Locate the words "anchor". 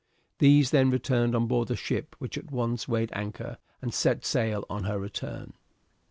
3.13-3.59